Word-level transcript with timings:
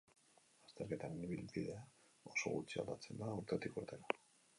Lasterketaren 0.61 1.19
ibilbidea 1.27 1.75
oso 2.31 2.53
gutxi 2.55 2.81
aldatzen 2.85 3.21
da 3.21 3.29
urtetik 3.43 3.79
urtera. 3.83 4.19